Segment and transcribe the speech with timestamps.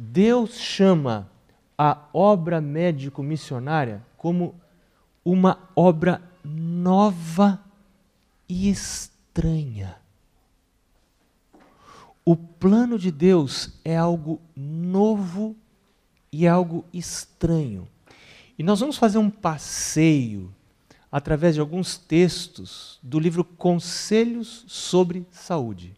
[0.00, 1.28] Deus chama
[1.76, 4.54] a obra médico-missionária como
[5.24, 7.60] uma obra nova
[8.48, 9.96] e estranha.
[12.24, 15.56] O plano de Deus é algo novo
[16.30, 17.88] e algo estranho.
[18.56, 20.54] E nós vamos fazer um passeio
[21.10, 25.96] através de alguns textos do livro Conselhos sobre Saúde.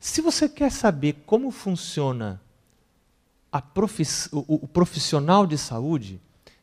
[0.00, 2.40] Se você quer saber como funciona
[4.32, 6.20] o, o profissional de saúde,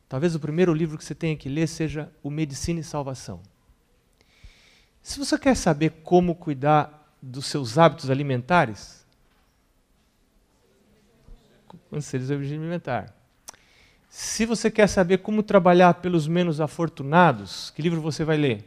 [0.07, 3.41] talvez o primeiro livro que você tenha que ler seja O Medicina e Salvação.
[5.01, 9.03] Se você quer saber como cuidar dos seus hábitos alimentares,
[11.93, 13.15] Conselhos sobre higiene alimentar.
[14.09, 18.63] Se você quer saber como trabalhar pelos menos afortunados, que livro você vai ler?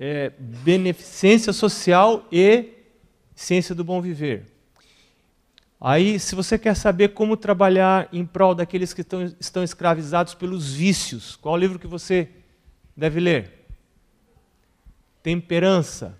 [0.00, 2.72] É, Beneficência Social e
[3.34, 4.46] Ciência do Bom Viver.
[5.80, 10.74] Aí, se você quer saber como trabalhar em prol daqueles que estão, estão escravizados pelos
[10.74, 12.28] vícios, qual o livro que você
[12.96, 13.66] deve ler?
[15.22, 16.18] Temperança.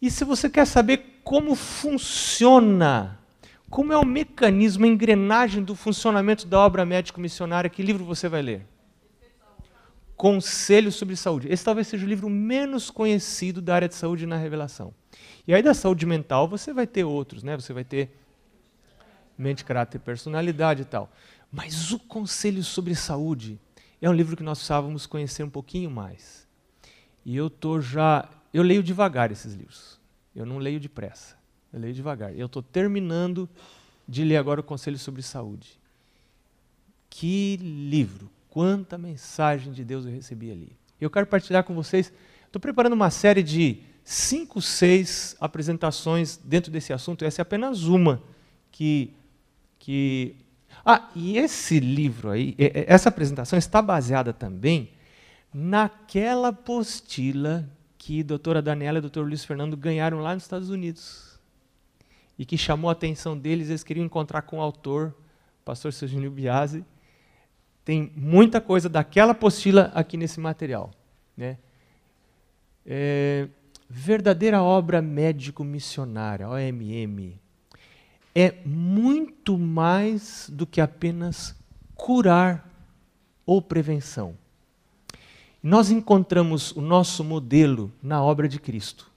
[0.00, 3.18] E se você quer saber como funciona,
[3.68, 8.42] como é o mecanismo, a engrenagem do funcionamento da obra médico-missionária, que livro você vai
[8.42, 8.66] ler?
[10.16, 11.48] Conselho sobre Saúde.
[11.50, 14.94] Esse talvez seja o livro menos conhecido da área de saúde na revelação.
[15.46, 17.56] E aí da saúde mental você vai ter outros, né?
[17.56, 18.10] Você vai ter
[19.38, 21.10] mente, caráter personalidade e tal.
[21.50, 23.58] Mas o Conselho sobre Saúde
[24.00, 26.46] é um livro que nós precisávamos conhecer um pouquinho mais.
[27.24, 29.98] E eu tô já, eu leio devagar esses livros.
[30.34, 31.36] Eu não leio depressa.
[31.72, 32.34] Eu leio devagar.
[32.36, 33.48] Eu estou terminando
[34.06, 35.78] de ler agora o Conselho sobre Saúde.
[37.10, 38.30] Que livro!
[38.48, 40.76] Quanta mensagem de Deus eu recebi ali.
[41.00, 42.12] Eu quero partilhar com vocês.
[42.46, 47.24] Estou preparando uma série de cinco, seis apresentações dentro desse assunto.
[47.24, 48.22] Essa é apenas uma
[48.72, 49.12] que.
[49.88, 50.36] Que...
[50.84, 54.90] Ah, e esse livro aí, essa apresentação está baseada também
[55.52, 57.66] naquela apostila
[57.96, 61.40] que a doutora Daniela e o doutor Luiz Fernando ganharam lá nos Estados Unidos.
[62.38, 65.14] E que chamou a atenção deles, eles queriam encontrar com o autor,
[65.62, 66.84] o pastor Serginho Biasi.
[67.82, 70.90] Tem muita coisa daquela apostila aqui nesse material.
[71.34, 71.56] Né?
[72.84, 73.48] É,
[73.88, 77.40] verdadeira obra médico-missionária, OMM,
[78.40, 81.56] é muito mais do que apenas
[81.96, 82.70] curar
[83.44, 84.38] ou prevenção.
[85.60, 89.10] Nós encontramos o nosso modelo na obra de Cristo,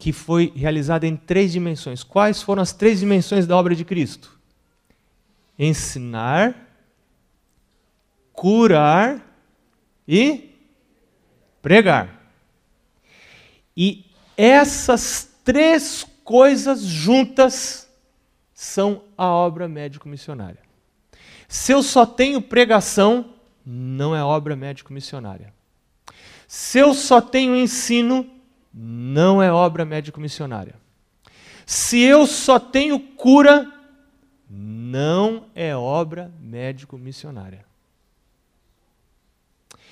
[0.00, 2.02] que foi realizada em três dimensões.
[2.02, 4.36] Quais foram as três dimensões da obra de Cristo?
[5.56, 6.56] Ensinar,
[8.32, 9.24] curar
[10.08, 10.50] e
[11.62, 12.20] pregar.
[13.76, 14.04] E
[14.36, 17.91] essas três coisas juntas
[18.62, 20.60] são a obra médico-missionária.
[21.48, 23.34] Se eu só tenho pregação,
[23.66, 25.52] não é obra médico-missionária.
[26.46, 28.24] Se eu só tenho ensino,
[28.72, 30.76] não é obra médico-missionária.
[31.66, 33.68] Se eu só tenho cura,
[34.48, 37.64] não é obra médico-missionária.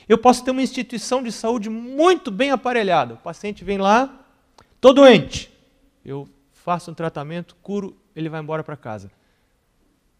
[0.08, 3.14] Eu posso ter uma instituição de saúde muito bem aparelhada.
[3.14, 4.24] O paciente vem lá,
[4.76, 5.52] estou doente.
[6.04, 9.10] Eu faço um tratamento, curo, ele vai embora para casa.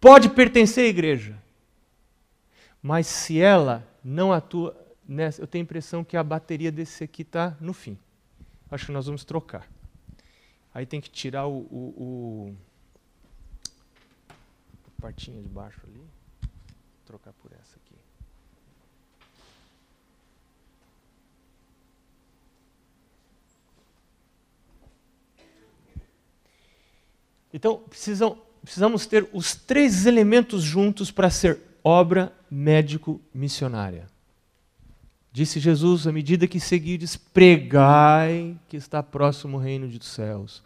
[0.01, 1.37] Pode pertencer à igreja.
[2.83, 7.23] Mas se ela não atua nessa, eu tenho a impressão que a bateria desse aqui
[7.23, 7.99] está no fim.
[8.71, 9.69] Acho que nós vamos trocar.
[10.73, 12.57] Aí tem que tirar o, o,
[14.87, 16.01] o partinha de baixo ali,
[17.05, 17.91] trocar por essa aqui.
[27.53, 34.07] Então, precisam, precisamos ter os três elementos juntos para ser obra médico-missionária.
[35.33, 40.63] Disse Jesus, à medida que seguides, pregai que está próximo o reino dos céus.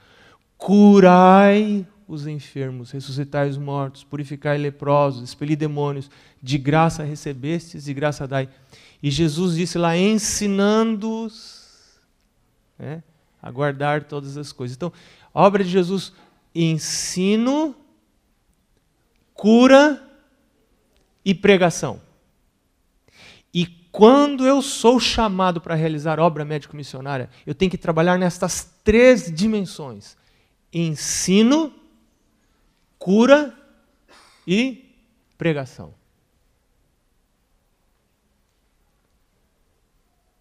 [0.56, 6.10] Curai os enfermos, ressuscitai os mortos, purificai leprosos, expeli demônios,
[6.42, 8.48] de graça recebestes e graça dai.
[9.03, 11.65] E Jesus disse lá, ensinando-os
[12.78, 13.03] né,
[13.42, 14.77] a guardar todas as coisas.
[14.77, 14.92] Então,
[15.33, 16.13] a obra de Jesus,
[16.54, 17.74] ensino,
[19.33, 20.01] cura
[21.24, 22.01] e pregação.
[23.53, 29.33] E quando eu sou chamado para realizar obra médico-missionária, eu tenho que trabalhar nestas três
[29.33, 30.16] dimensões:
[30.72, 31.72] ensino,
[32.98, 33.57] cura
[34.47, 34.95] e
[35.36, 35.95] pregação.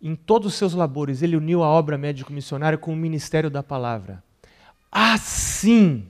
[0.02, 4.22] Em todos os seus labores, ele uniu a obra médico-missionária com o ministério da palavra.
[4.96, 6.08] Assim,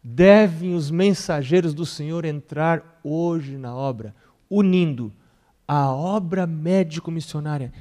[0.00, 4.14] devem os mensageiros do Senhor entrar hoje na obra,
[4.48, 5.12] unindo
[5.66, 7.72] a obra médico-missionária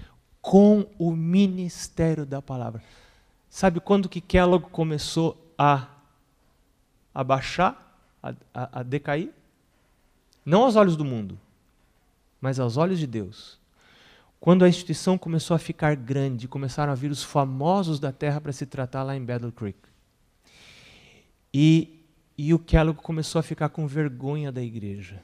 [0.42, 2.82] com o ministério da palavra.
[3.48, 5.88] Sabe quando que Kellogg começou a
[7.14, 9.32] abaixar, a, a, a decair?
[10.44, 11.40] Não aos olhos do mundo,
[12.42, 13.60] mas aos olhos de Deus.
[14.40, 18.52] Quando a instituição começou a ficar grande, começaram a vir os famosos da terra para
[18.52, 19.78] se tratar lá em Battle Creek.
[21.60, 22.06] E,
[22.38, 25.24] e o Kellogg começou a ficar com vergonha da igreja.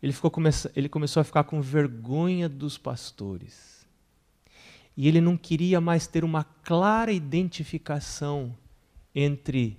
[0.00, 0.30] Ele, ficou,
[0.76, 3.84] ele começou a ficar com vergonha dos pastores.
[4.96, 8.56] E ele não queria mais ter uma clara identificação
[9.12, 9.76] entre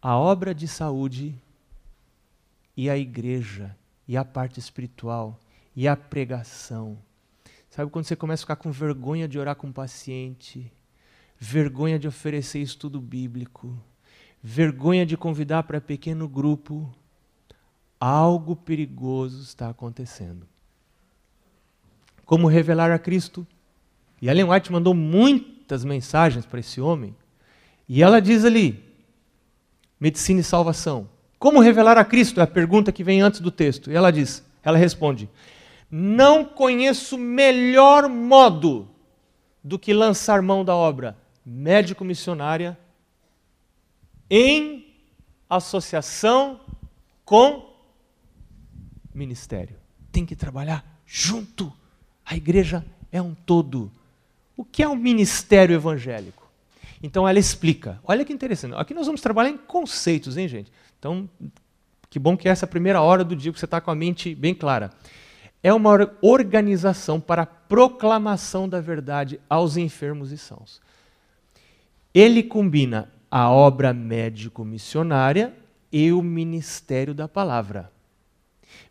[0.00, 1.34] a obra de saúde
[2.76, 3.76] e a igreja,
[4.06, 5.40] e a parte espiritual,
[5.74, 6.96] e a pregação.
[7.68, 10.70] Sabe quando você começa a ficar com vergonha de orar com o paciente,
[11.38, 13.76] vergonha de oferecer estudo bíblico,
[14.42, 16.92] vergonha de convidar para pequeno grupo,
[18.00, 20.46] algo perigoso está acontecendo.
[22.24, 23.46] Como revelar a Cristo?
[24.20, 27.14] E Ellen White mandou muitas mensagens para esse homem,
[27.88, 28.82] e ela diz ali:
[30.00, 31.08] medicina e salvação.
[31.38, 32.40] Como revelar a Cristo?
[32.40, 33.90] É a pergunta que vem antes do texto.
[33.90, 35.28] E ela diz, ela responde:
[35.90, 38.88] Não conheço melhor modo
[39.62, 42.78] do que lançar mão da obra médico-missionária
[44.30, 44.86] em
[45.48, 46.60] associação
[47.24, 47.74] com
[49.14, 49.76] ministério.
[50.10, 51.72] Tem que trabalhar junto.
[52.24, 53.90] A igreja é um todo.
[54.56, 56.50] O que é um ministério evangélico?
[57.02, 58.00] Então ela explica.
[58.04, 58.74] Olha que interessante.
[58.76, 60.72] Aqui nós vamos trabalhar em conceitos, hein, gente?
[60.98, 61.28] Então,
[62.08, 64.34] que bom que é essa primeira hora do dia que você está com a mente
[64.34, 64.90] bem clara.
[65.62, 65.90] É uma
[66.22, 70.80] organização para a proclamação da verdade aos enfermos e sãos.
[72.14, 75.52] Ele combina a obra médico-missionária
[75.90, 77.90] e o ministério da palavra.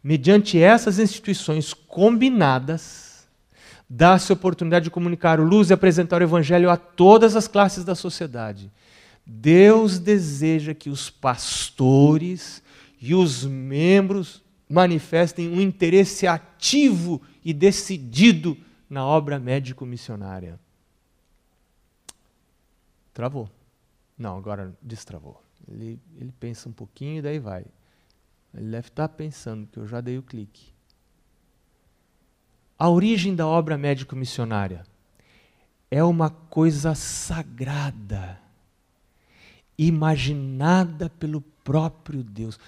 [0.03, 3.27] Mediante essas instituições combinadas,
[3.89, 8.71] dá-se oportunidade de comunicar luz e apresentar o evangelho a todas as classes da sociedade
[9.25, 12.61] Deus deseja que os pastores
[13.01, 18.57] e os membros manifestem um interesse ativo e decidido
[18.89, 20.59] na obra médico-missionária.
[23.13, 23.49] Travou.
[24.17, 25.41] Não, agora destravou.
[25.67, 27.65] Ele, ele pensa um pouquinho e daí vai.
[28.53, 30.71] Ele deve estar pensando, que eu já dei o clique.
[32.77, 34.85] A origem da obra médico-missionária
[35.89, 38.39] é uma coisa sagrada
[39.77, 42.59] imaginada pelo próprio Deus.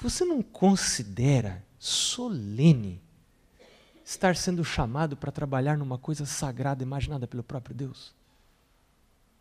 [0.00, 3.00] Você não considera solene
[4.04, 8.14] estar sendo chamado para trabalhar numa coisa sagrada imaginada pelo próprio Deus?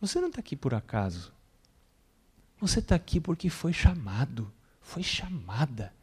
[0.02, 1.32] Você não está aqui por acaso.
[2.60, 4.52] Você está aqui porque foi chamado,
[4.82, 5.94] foi chamada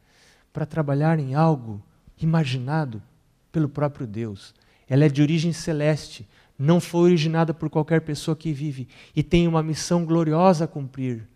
[0.52, 1.82] para trabalhar em algo
[2.16, 3.02] imaginado
[3.50, 4.54] pelo próprio Deus.
[4.88, 9.48] Ela é de origem celeste, não foi originada por qualquer pessoa que vive e tem
[9.48, 11.26] uma missão gloriosa a cumprir.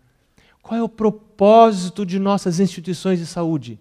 [0.61, 3.77] Qual é o propósito de nossas instituições de saúde?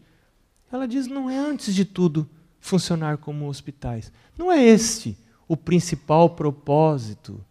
[0.72, 2.28] Ela diz: não é antes de tudo
[2.60, 4.12] funcionar como hospitais.
[4.36, 7.44] Não é este o principal propósito.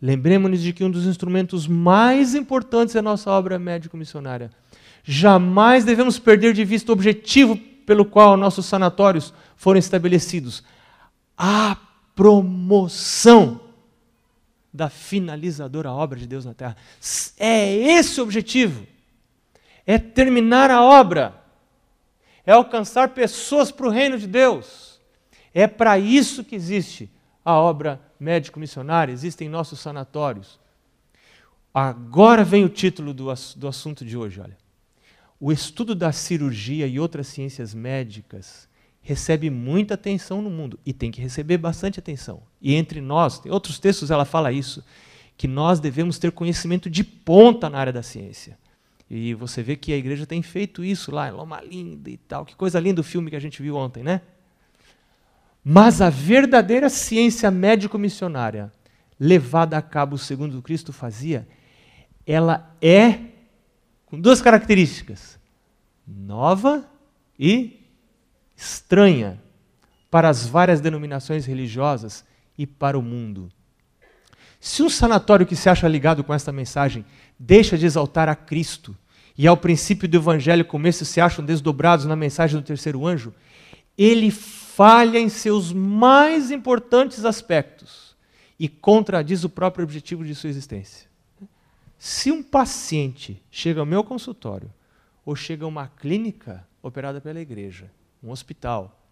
[0.00, 4.50] Lembremos-nos de que um dos instrumentos mais importantes da nossa obra médico-missionária.
[5.02, 7.56] Jamais devemos perder de vista o objetivo
[7.86, 10.62] pelo qual nossos sanatórios foram estabelecidos:
[11.36, 11.76] a
[12.14, 13.60] promoção
[14.72, 16.76] da finalizadora obra de Deus na terra.
[17.38, 18.86] É esse o objetivo.
[19.86, 21.42] É terminar a obra.
[22.44, 25.00] É alcançar pessoas para o reino de Deus.
[25.54, 27.10] É para isso que existe
[27.46, 30.58] a obra médico-missionária, existem nossos sanatórios.
[31.72, 34.58] Agora vem o título do, do assunto de hoje, olha.
[35.38, 38.68] O estudo da cirurgia e outras ciências médicas
[39.00, 42.42] recebe muita atenção no mundo e tem que receber bastante atenção.
[42.60, 44.82] E entre nós, em outros textos ela fala isso,
[45.36, 48.58] que nós devemos ter conhecimento de ponta na área da ciência.
[49.08, 52.44] E você vê que a igreja tem feito isso lá, em Loma Linda e tal.
[52.44, 54.22] Que coisa linda o filme que a gente viu ontem, né?
[55.68, 58.70] Mas a verdadeira ciência médico-missionária,
[59.18, 61.44] levada a cabo segundo Cristo fazia,
[62.24, 63.18] ela é
[64.04, 65.40] com duas características:
[66.06, 66.88] nova
[67.36, 67.84] e
[68.56, 69.42] estranha
[70.08, 72.24] para as várias denominações religiosas
[72.56, 73.50] e para o mundo.
[74.60, 77.04] Se um sanatório que se acha ligado com esta mensagem
[77.36, 78.96] deixa de exaltar a Cristo
[79.36, 83.34] e ao princípio do evangelho como esses se acham desdobrados na mensagem do terceiro anjo,
[83.96, 88.16] ele falha em seus mais importantes aspectos
[88.58, 91.08] e contradiz o próprio objetivo de sua existência.
[91.98, 94.72] Se um paciente chega ao meu consultório
[95.24, 97.90] ou chega a uma clínica operada pela igreja,
[98.22, 99.02] um hospital,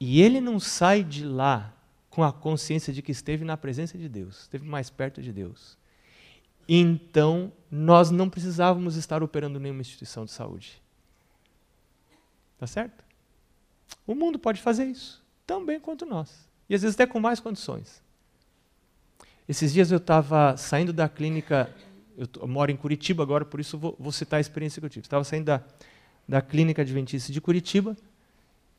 [0.00, 1.72] e ele não sai de lá
[2.10, 5.78] com a consciência de que esteve na presença de Deus, esteve mais perto de Deus,
[6.68, 10.82] então nós não precisávamos estar operando nenhuma instituição de saúde.
[12.58, 13.04] Tá certo?
[14.06, 16.48] O mundo pode fazer isso, tão bem quanto nós.
[16.68, 18.02] E às vezes até com mais condições.
[19.48, 21.70] Esses dias eu estava saindo da clínica,
[22.16, 24.90] eu, eu, moro em Curitiba agora, por isso vou, vou citar a experiência que eu
[24.90, 25.04] tive.
[25.04, 25.62] Estava saindo da,
[26.28, 27.96] da clínica adventista de Curitiba,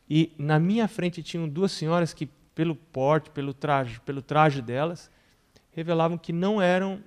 [0.09, 5.09] e na minha frente tinham duas senhoras que, pelo porte, pelo traje, pelo traje delas,
[5.71, 7.01] revelavam que não eram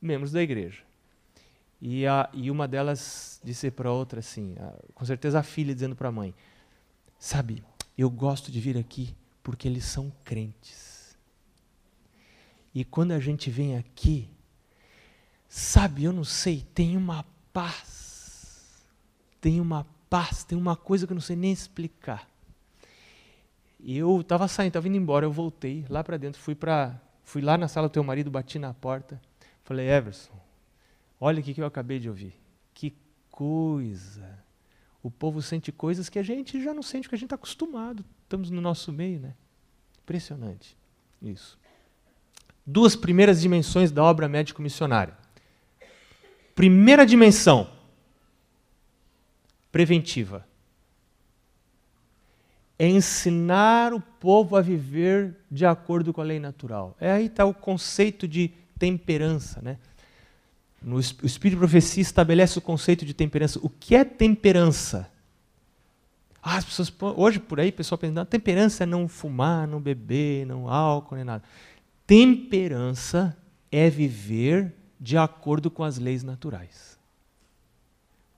[0.00, 0.82] membros da igreja.
[1.80, 5.74] E, a, e uma delas disse para a outra assim, a, com certeza a filha
[5.74, 6.34] dizendo para a mãe:
[7.18, 7.64] Sabe,
[7.96, 11.16] eu gosto de vir aqui porque eles são crentes.
[12.74, 14.28] E quando a gente vem aqui,
[15.48, 18.84] sabe, eu não sei, tem uma paz.
[19.40, 22.28] Tem uma paz, tem uma coisa que eu não sei nem explicar.
[23.80, 27.40] E eu estava saindo, estava indo embora, eu voltei lá para dentro, fui para, fui
[27.40, 29.20] lá na sala do teu marido, bati na porta,
[29.62, 30.38] falei, Everson,
[31.20, 32.34] olha o que eu acabei de ouvir.
[32.74, 32.94] Que
[33.30, 34.45] coisa!
[35.02, 38.04] O povo sente coisas que a gente já não sente, porque a gente está acostumado.
[38.22, 39.34] Estamos no nosso meio, né?
[40.02, 40.76] Impressionante.
[41.22, 41.58] Isso.
[42.64, 45.16] Duas primeiras dimensões da obra médico-missionária.
[46.54, 47.70] Primeira dimensão,
[49.70, 50.46] preventiva
[52.78, 56.94] é ensinar o povo a viver de acordo com a lei natural.
[57.00, 59.62] É aí está o conceito de temperança.
[59.62, 59.78] Né?
[60.82, 63.58] No, o Espírito de Profecia estabelece o conceito de temperança.
[63.62, 65.10] O que é temperança?
[66.42, 70.46] Ah, as pessoas, hoje por aí, o pessoal pensa, temperança é não fumar, não beber,
[70.46, 71.42] não álcool, nem nada.
[72.06, 73.36] Temperança
[73.70, 76.96] é viver de acordo com as leis naturais.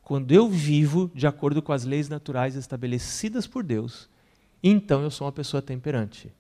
[0.02, 4.08] Quando eu vivo de acordo com as leis naturais estabelecidas por Deus,
[4.62, 6.32] então eu sou uma pessoa temperante.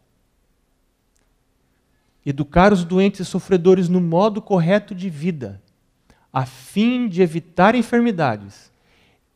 [2.24, 5.60] Educar os doentes e sofredores no modo correto de vida,
[6.32, 8.70] a fim de evitar enfermidades,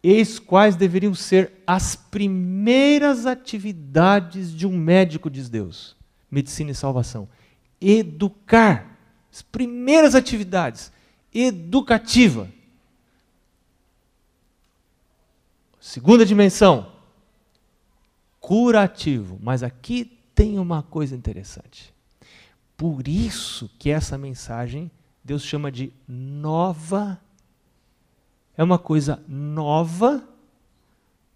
[0.02, 5.96] eis quais deveriam ser as primeiras atividades de um médico, diz Deus.
[6.30, 7.28] Medicina e salvação.
[7.80, 8.98] Educar.
[9.32, 10.92] As primeiras atividades.
[11.32, 12.48] Educativa.
[15.80, 16.92] Segunda dimensão,
[18.38, 19.38] curativo.
[19.42, 21.92] Mas aqui tem uma coisa interessante.
[22.76, 24.90] Por isso que essa mensagem
[25.24, 27.20] Deus chama de nova.
[28.56, 30.22] É uma coisa nova,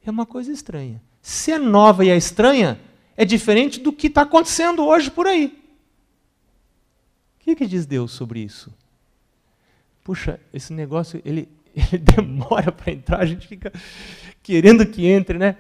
[0.05, 1.03] é uma coisa estranha.
[1.23, 2.79] Se é nova e é estranha,
[3.17, 5.47] é diferente do que está acontecendo hoje por aí.
[7.37, 8.73] O que, que diz Deus sobre isso?
[10.05, 13.73] Puxa, esse negócio ele, ele demora para entrar, a gente fica
[14.43, 15.57] querendo que entre, né?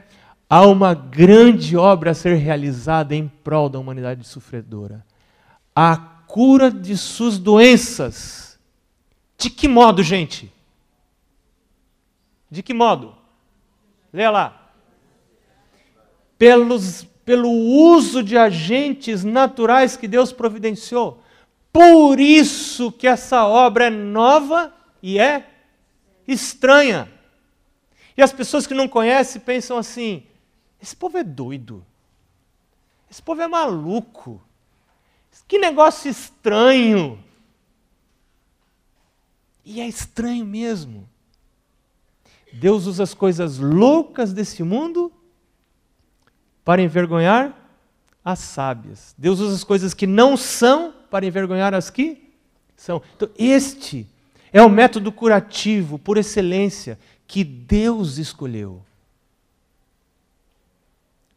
[0.48, 5.04] há uma grande obra a ser realizada em prol da humanidade sofredora.
[5.74, 8.58] A cura de suas doenças.
[9.38, 10.52] De que modo, gente?
[12.50, 13.14] De que modo?
[14.12, 14.70] Leia lá.
[16.38, 21.22] Pelos, pelo uso de agentes naturais que Deus providenciou.
[21.72, 25.46] Por isso que essa obra é nova e é
[26.26, 27.10] estranha.
[28.16, 30.24] E as pessoas que não conhecem pensam assim:
[30.80, 31.84] esse povo é doido.
[33.10, 34.42] Esse povo é maluco.
[35.46, 37.18] Que negócio estranho.
[39.64, 41.08] E é estranho mesmo.
[42.52, 45.12] Deus usa as coisas loucas desse mundo
[46.64, 47.54] para envergonhar
[48.24, 49.14] as sábias.
[49.16, 52.30] Deus usa as coisas que não são para envergonhar as que
[52.76, 53.02] são.
[53.14, 54.06] Então, este
[54.52, 58.82] é o método curativo por excelência que Deus escolheu.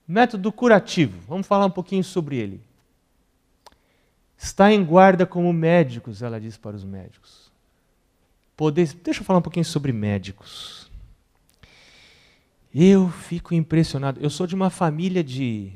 [0.08, 2.69] Método curativo, vamos falar um pouquinho sobre ele.
[4.40, 7.52] Está em guarda como médicos, ela diz para os médicos.
[8.56, 10.90] Poder, deixa eu falar um pouquinho sobre médicos.
[12.74, 14.20] Eu fico impressionado.
[14.22, 15.74] Eu sou de uma família de.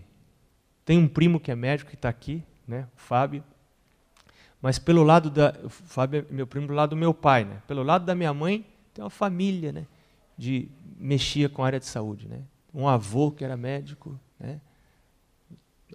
[0.85, 3.43] Tem um primo que é médico que está aqui, né, o Fábio.
[4.61, 5.53] Mas pelo lado da.
[5.63, 7.61] O Fábio é meu primo do lado do meu pai, né?
[7.67, 9.85] Pelo lado da minha mãe, tem uma família, né?
[10.37, 12.43] De mexia com a área de saúde, né?
[12.73, 14.19] um avô que era médico.
[14.39, 14.59] Né?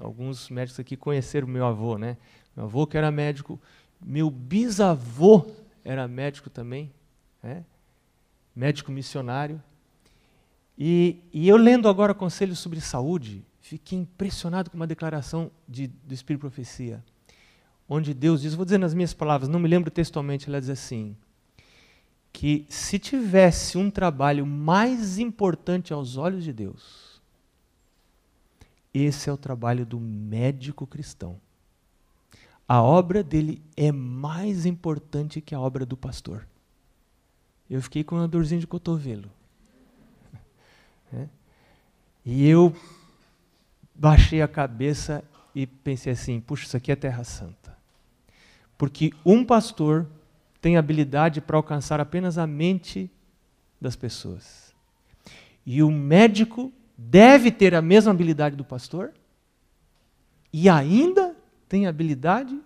[0.01, 2.17] Alguns médicos aqui conheceram meu avô, né?
[2.59, 3.57] Meu avô que era médico,
[4.05, 5.47] meu bisavô
[5.85, 6.91] era médico também,
[7.41, 7.65] né?
[8.53, 9.63] médico missionário.
[10.77, 16.13] E, e, eu lendo agora conselhos sobre saúde, fiquei impressionado com uma declaração de, do
[16.13, 17.01] Espírito Profecia,
[17.89, 21.17] onde Deus diz, vou dizer nas minhas palavras, não me lembro textualmente, ela diz assim,
[22.33, 27.23] que se tivesse um trabalho mais importante aos olhos de Deus,
[28.93, 31.41] esse é o trabalho do médico cristão.
[32.69, 36.47] A obra dele é mais importante que a obra do pastor.
[37.69, 39.31] Eu fiquei com uma dorzinha de cotovelo.
[41.11, 41.27] É.
[42.27, 42.77] E eu
[43.95, 47.75] baixei a cabeça e pensei assim: puxa, isso aqui é Terra Santa.
[48.77, 50.07] Porque um pastor
[50.61, 53.11] tem habilidade para alcançar apenas a mente
[53.81, 54.75] das pessoas.
[55.65, 59.13] E o médico deve ter a mesma habilidade do pastor
[60.53, 61.28] e ainda
[61.69, 62.59] tem a habilidade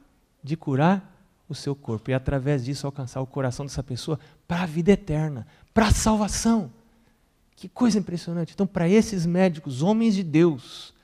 [0.42, 1.10] de curar
[1.48, 5.46] o seu corpo e através disso alcançar o coração dessa pessoa para a vida eterna,
[5.74, 6.70] para a salvação.
[7.54, 8.52] Que coisa impressionante.
[8.54, 10.94] Então, para esses médicos, homens de Deus,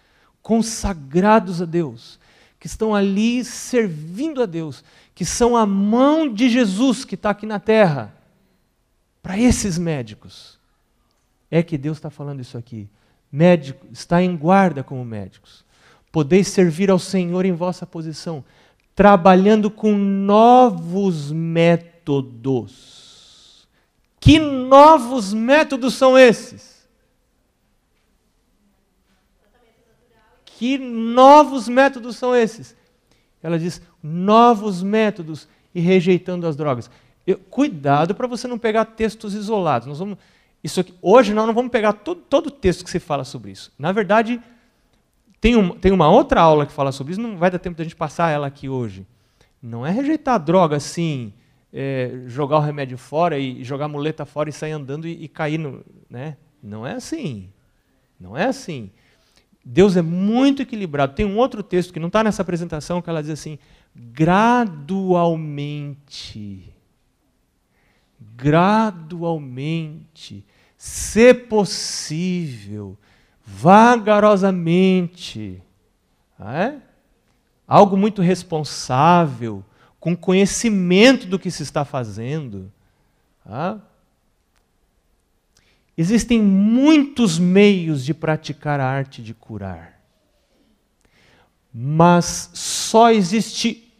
[0.42, 2.18] consagrados a Deus,
[2.58, 4.82] que estão ali servindo a Deus,
[5.14, 8.14] que são a mão de Jesus que está aqui na terra.
[9.22, 10.58] Para esses médicos,
[11.50, 12.88] é que Deus está falando isso aqui.
[13.30, 15.64] Médico, está em guarda como médicos.
[16.10, 18.44] Podeis servir ao Senhor em vossa posição,
[18.94, 22.88] trabalhando com novos métodos.
[24.18, 26.78] Que novos métodos são esses?
[30.44, 32.74] Que novos métodos são esses?
[33.42, 36.90] Ela diz: novos métodos e rejeitando as drogas.
[37.26, 39.86] Eu, cuidado para você não pegar textos isolados.
[39.86, 40.18] Nós vamos,
[40.64, 43.50] isso aqui, hoje nós não vamos pegar todo, todo o texto que se fala sobre
[43.50, 43.70] isso.
[43.78, 44.40] Na verdade,
[45.40, 47.82] tem, um, tem uma outra aula que fala sobre isso, não vai dar tempo de
[47.82, 49.06] a gente passar ela aqui hoje.
[49.62, 51.32] Não é rejeitar a droga assim,
[51.72, 55.28] é, jogar o remédio fora e jogar a muleta fora e sair andando e, e
[55.28, 55.84] cair no.
[56.08, 56.36] Né?
[56.62, 57.50] Não é assim.
[58.18, 58.90] Não é assim.
[59.64, 61.14] Deus é muito equilibrado.
[61.14, 63.58] Tem um outro texto que não está nessa apresentação que ela diz assim:
[63.94, 66.74] gradualmente,
[68.36, 70.44] gradualmente,
[70.76, 72.98] se possível,
[73.48, 75.62] vagarosamente.
[76.38, 76.76] É?
[77.66, 79.64] Algo muito responsável,
[79.98, 82.72] com conhecimento do que se está fazendo.
[83.44, 83.78] Ah?
[85.96, 90.00] Existem muitos meios de praticar a arte de curar,
[91.74, 93.92] mas só existe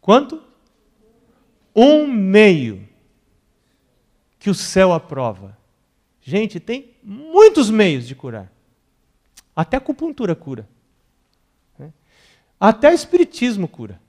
[0.00, 0.42] quanto?
[1.76, 2.88] Um meio
[4.38, 5.63] que o céu aprova.
[6.26, 8.50] Gente, tem muitos meios de curar.
[9.54, 10.66] Até acupuntura cura.
[11.78, 11.92] Né?
[12.58, 14.00] Até espiritismo cura.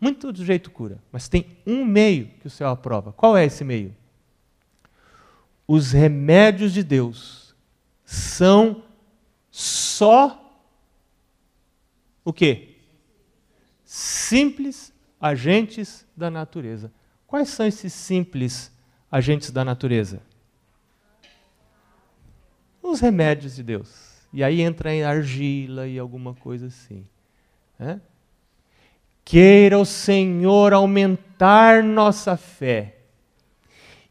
[0.00, 3.12] Muito do jeito cura, mas tem um meio que o céu aprova.
[3.12, 3.94] Qual é esse meio?
[5.66, 7.52] Os remédios de Deus
[8.04, 8.84] são
[9.50, 10.62] só
[12.24, 12.76] o quê?
[13.84, 16.92] Simples agentes da natureza.
[17.26, 18.70] Quais são esses simples
[19.10, 20.22] agentes da natureza?
[22.86, 23.90] Os remédios de Deus.
[24.32, 27.04] E aí entra em argila e alguma coisa assim.
[27.80, 27.98] É?
[29.24, 32.94] Queira o Senhor aumentar nossa fé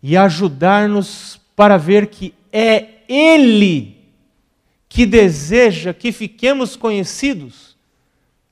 [0.03, 3.95] e ajudar-nos para ver que é Ele
[4.89, 7.77] que deseja que fiquemos conhecidos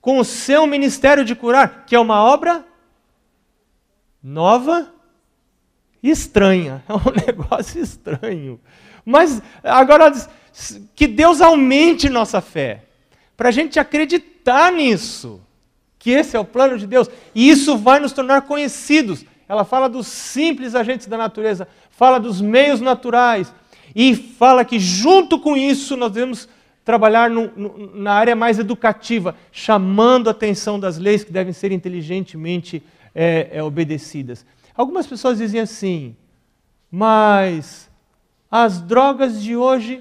[0.00, 2.64] com o seu ministério de curar, que é uma obra
[4.22, 4.92] nova
[6.02, 6.82] e estranha.
[6.88, 8.60] É um negócio estranho.
[9.04, 10.12] Mas agora,
[10.94, 12.84] que Deus aumente nossa fé,
[13.36, 15.40] para a gente acreditar nisso
[15.98, 19.24] que esse é o plano de Deus, e isso vai nos tornar conhecidos.
[19.48, 23.54] Ela fala dos simples agentes da natureza, fala dos meios naturais,
[23.96, 26.46] e fala que junto com isso nós devemos
[26.84, 31.72] trabalhar no, no, na área mais educativa, chamando a atenção das leis que devem ser
[31.72, 32.82] inteligentemente
[33.14, 34.44] é, é, obedecidas.
[34.76, 36.14] Algumas pessoas dizem assim,
[36.90, 37.88] mas
[38.56, 40.00] as drogas de hoje,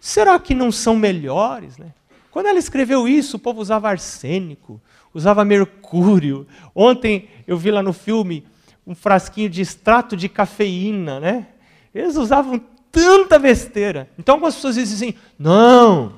[0.00, 1.76] será que não são melhores?
[1.76, 1.88] Né?
[2.30, 4.80] Quando ela escreveu isso, o povo usava arsênico,
[5.12, 6.46] usava mercúrio.
[6.74, 8.46] Ontem eu vi lá no filme
[8.86, 11.48] um frasquinho de extrato de cafeína, né?
[11.94, 12.58] Eles usavam
[12.90, 14.08] tanta besteira.
[14.18, 16.14] Então algumas pessoas dizem assim: não,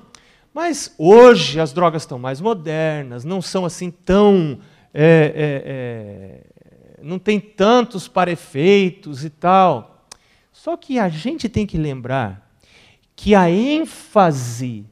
[0.54, 4.56] mas hoje as drogas estão mais modernas, não são assim tão.
[4.94, 9.91] É, é, é, não tem tantos para-efeitos e tal.
[10.52, 12.54] Só que a gente tem que lembrar
[13.16, 14.84] que a ênfase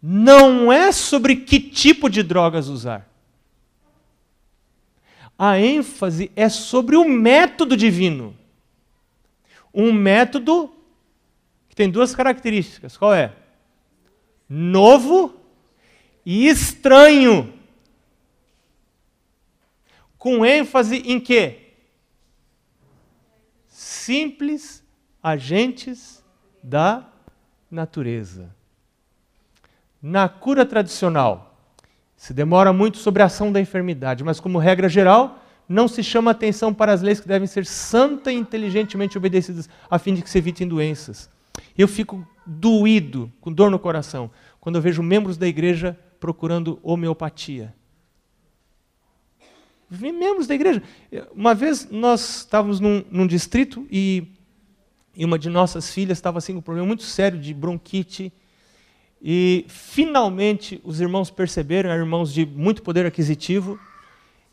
[0.00, 3.08] não é sobre que tipo de drogas usar
[5.38, 8.36] a ênfase é sobre o método divino.
[9.72, 10.74] Um método
[11.68, 12.96] que tem duas características.
[12.96, 13.32] Qual é?
[14.48, 15.40] Novo
[16.26, 17.54] e estranho.
[20.18, 21.74] Com ênfase em quê?
[23.68, 24.82] Simples
[25.22, 26.24] agentes
[26.62, 27.06] da
[27.70, 28.54] natureza.
[30.00, 31.56] Na cura tradicional,
[32.16, 36.30] se demora muito sobre a ação da enfermidade, mas como regra geral, não se chama
[36.30, 40.30] atenção para as leis que devem ser santa e inteligentemente obedecidas, a fim de que
[40.30, 41.28] se evitem doenças.
[41.76, 47.74] Eu fico doído, com dor no coração, quando eu vejo membros da igreja procurando homeopatia.
[49.90, 50.82] Membros da igreja.
[51.32, 54.28] Uma vez nós estávamos num, num distrito e,
[55.18, 58.32] e uma de nossas filhas estava assim com um problema muito sério de bronquite.
[59.20, 63.76] E finalmente os irmãos perceberam, eram irmãos de muito poder aquisitivo,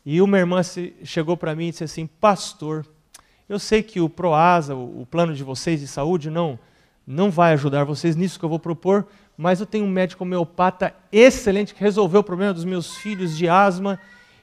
[0.04, 0.60] e uma irmã
[1.04, 2.84] chegou para mim e disse assim: Pastor,
[3.48, 6.58] eu sei que o Proasa, o plano de vocês de saúde, não,
[7.06, 10.92] não vai ajudar vocês nisso que eu vou propor, mas eu tenho um médico homeopata
[11.12, 14.00] excelente que resolveu o problema dos meus filhos de asma.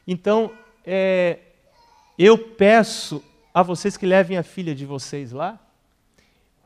[0.08, 0.52] Então,
[0.86, 1.40] é,
[2.18, 3.22] eu peço
[3.54, 5.60] a vocês que levem a filha de vocês lá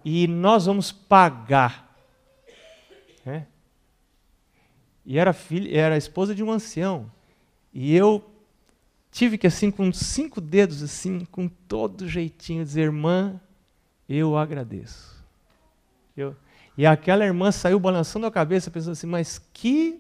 [0.10, 1.93] e nós vamos pagar.
[3.26, 3.43] É?
[5.06, 7.12] E era, filha, era esposa de um ancião.
[7.74, 8.24] E eu
[9.12, 13.38] tive que, assim, com cinco dedos, assim, com todo jeitinho, dizer, irmã,
[14.08, 15.22] eu agradeço.
[16.15, 16.34] Eu,
[16.78, 20.00] e aquela irmã saiu balançando a cabeça, pensando assim, mas que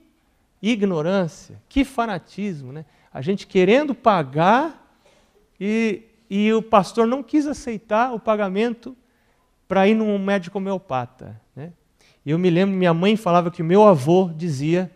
[0.61, 2.85] ignorância, que fanatismo, né?
[3.13, 4.89] A gente querendo pagar
[5.59, 8.95] e, e o pastor não quis aceitar o pagamento
[9.67, 11.39] para ir num médico homeopata.
[11.55, 11.71] Né?
[12.25, 14.91] E eu me lembro, minha mãe falava que meu avô dizia,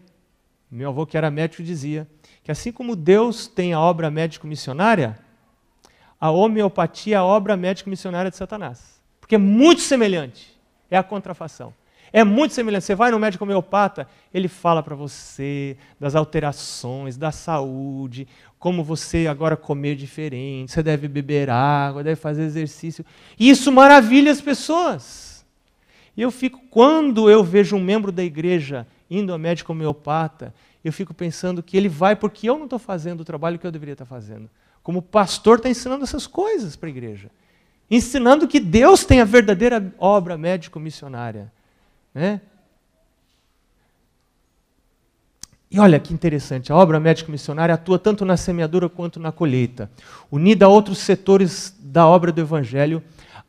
[0.70, 2.08] meu avô que era médico dizia,
[2.44, 5.20] que assim como Deus tem a obra médico-missionária,
[6.20, 9.02] a homeopatia é a obra médico-missionária de Satanás.
[9.20, 10.56] Porque é muito semelhante.
[10.90, 11.74] É a contrafação.
[12.14, 12.84] É muito semelhante.
[12.84, 18.28] Você vai no médico homeopata, ele fala para você das alterações, da saúde,
[18.62, 23.04] como você agora comer diferente, você deve beber água, deve fazer exercício.
[23.40, 25.44] Isso maravilha as pessoas.
[26.16, 30.54] E eu fico, quando eu vejo um membro da igreja indo ao médico homeopata,
[30.86, 33.72] eu fico pensando que ele vai porque eu não estou fazendo o trabalho que eu
[33.72, 34.48] deveria estar fazendo.
[34.84, 37.32] Como pastor está ensinando essas coisas para a igreja.
[37.90, 41.52] Ensinando que Deus tem a verdadeira obra médico-missionária.
[42.14, 42.40] Né?
[45.72, 49.90] E olha que interessante, a obra médico-missionária atua tanto na semeadura quanto na colheita.
[50.30, 53.02] Unida a outros setores da obra do Evangelho,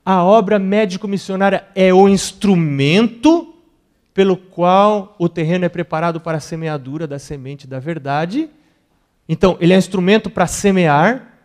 [0.07, 3.53] a obra médico-missionária é o instrumento
[4.15, 8.49] pelo qual o terreno é preparado para a semeadura da semente da verdade.
[9.29, 11.39] Então, ele é instrumento para semear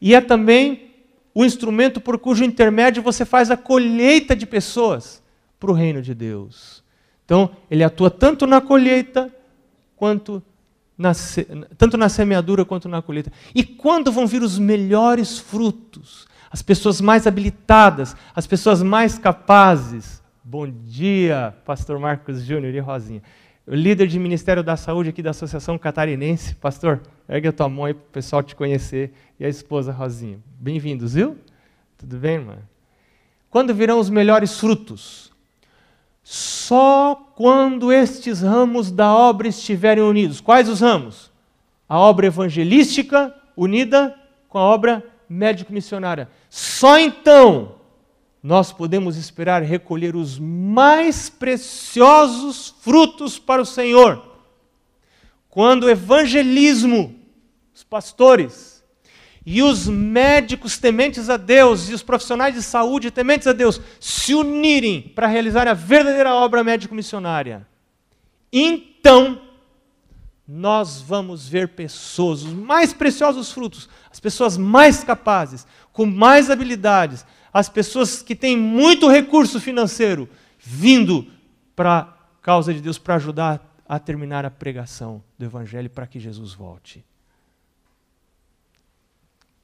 [0.00, 0.90] e é também
[1.32, 5.22] o instrumento por cujo intermédio você faz a colheita de pessoas
[5.60, 6.82] para o reino de Deus.
[7.24, 9.32] Então, ele atua tanto na colheita
[9.96, 10.42] quanto
[10.96, 11.12] na,
[11.76, 13.32] tanto na semeadura quanto na colheita.
[13.54, 16.26] E quando vão vir os melhores frutos?
[16.50, 23.22] As pessoas mais habilitadas, as pessoas mais capazes, Bom dia, pastor Marcos Júnior e Rosinha.
[23.66, 26.54] O líder de Ministério da Saúde aqui da Associação Catarinense.
[26.56, 29.14] Pastor, ergue a tua mão aí para o pessoal te conhecer.
[29.40, 30.38] E a esposa Rosinha.
[30.60, 31.38] Bem-vindos, viu?
[31.96, 32.58] Tudo bem, irmã?
[33.48, 35.32] Quando virão os melhores frutos?
[36.22, 40.40] Só quando estes ramos da obra estiverem unidos.
[40.40, 41.30] Quais os ramos?
[41.88, 44.14] A obra evangelística unida
[44.48, 46.28] com a obra médico-missionária.
[46.48, 47.76] Só então
[48.42, 54.22] nós podemos esperar recolher os mais preciosos frutos para o Senhor.
[55.48, 57.14] Quando o evangelismo,
[57.74, 58.73] os pastores
[59.46, 64.34] e os médicos tementes a Deus e os profissionais de saúde tementes a Deus se
[64.34, 67.66] unirem para realizar a verdadeira obra médico-missionária,
[68.52, 69.42] então
[70.46, 77.24] nós vamos ver pessoas, os mais preciosos frutos, as pessoas mais capazes, com mais habilidades,
[77.52, 80.28] as pessoas que têm muito recurso financeiro
[80.58, 81.26] vindo
[81.74, 82.08] para a
[82.42, 87.04] causa de Deus para ajudar a terminar a pregação do Evangelho para que Jesus volte.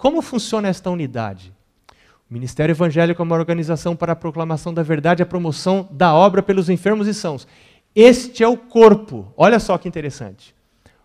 [0.00, 1.52] Como funciona esta unidade?
[1.90, 6.14] O Ministério Evangélico é uma organização para a proclamação da verdade e a promoção da
[6.14, 7.46] obra pelos enfermos e sãos.
[7.94, 9.30] Este é o corpo.
[9.36, 10.54] Olha só que interessante.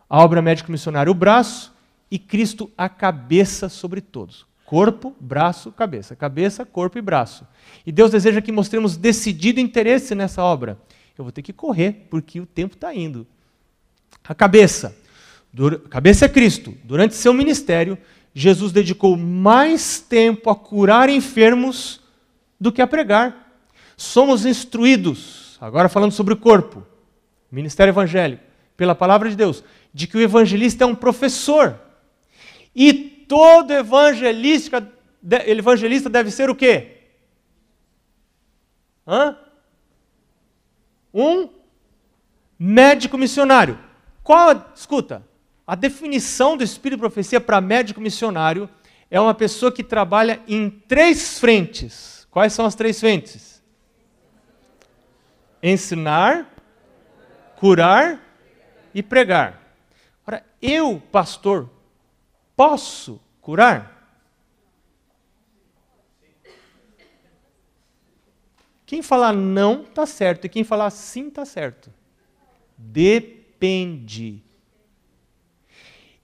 [0.09, 1.75] A obra médico-missionária, o braço,
[2.09, 4.45] e Cristo, a cabeça sobre todos.
[4.65, 6.15] Corpo, braço, cabeça.
[6.15, 7.45] Cabeça, corpo e braço.
[7.85, 10.79] E Deus deseja que mostremos decidido interesse nessa obra.
[11.17, 13.27] Eu vou ter que correr, porque o tempo está indo.
[14.25, 14.95] A cabeça.
[15.85, 16.73] A cabeça é Cristo.
[16.85, 17.97] Durante seu ministério,
[18.37, 22.01] Jesus dedicou mais tempo a curar enfermos
[22.59, 23.63] do que a pregar.
[23.95, 26.85] Somos instruídos, agora falando sobre o corpo,
[27.49, 28.43] ministério evangélico,
[28.75, 31.79] pela palavra de Deus, de que o evangelista é um professor.
[32.75, 34.85] E todo evangelista,
[35.47, 37.03] evangelista deve ser o quê?
[39.07, 39.37] Hã?
[41.13, 41.47] Um
[42.59, 43.79] médico missionário.
[44.21, 45.25] Qual, escuta,
[45.67, 48.69] a definição do espírito de profecia para médico missionário
[49.09, 52.27] é uma pessoa que trabalha em três frentes.
[52.29, 53.63] Quais são as três frentes?
[55.63, 56.53] Ensinar,
[57.55, 58.21] curar
[58.93, 59.61] e pregar.
[60.27, 61.69] Ora, eu, pastor,
[62.55, 63.93] posso curar?
[68.85, 71.91] Quem falar não está certo e quem falar sim está certo.
[72.77, 74.43] Depende.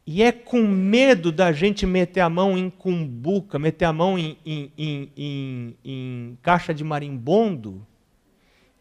[0.06, 4.38] E é com medo da gente meter a mão em cumbuca, meter a mão em,
[4.46, 4.72] em,
[5.16, 7.86] em, em caixa de marimbondo,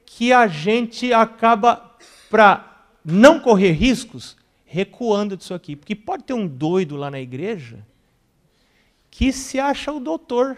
[0.07, 1.97] que a gente acaba,
[2.29, 5.77] para não correr riscos, recuando disso aqui.
[5.77, 7.87] Porque pode ter um doido lá na igreja
[9.11, 10.57] que se acha o doutor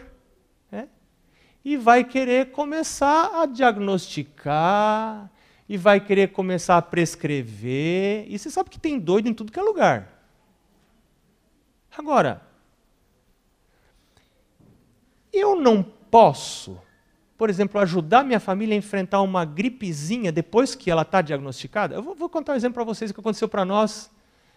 [0.71, 0.89] né?
[1.65, 5.31] e vai querer começar a diagnosticar,
[5.69, 8.27] e vai querer começar a prescrever.
[8.29, 10.12] E você sabe que tem doido em tudo que é lugar.
[11.97, 12.43] Agora,
[15.33, 16.81] eu não posso,
[17.37, 21.95] por exemplo, ajudar minha família a enfrentar uma gripezinha depois que ela está diagnosticada?
[21.95, 24.11] Eu vou, vou, contar um exemplo para vocês que aconteceu para nós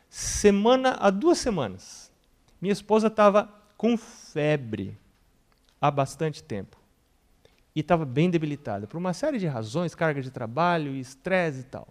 [0.10, 2.12] semana há duas semanas.
[2.62, 4.98] Minha esposa estava com febre
[5.82, 6.78] há bastante tempo
[7.76, 11.88] e estava bem debilitada por uma série de razões, carga de trabalho, estresse e tal.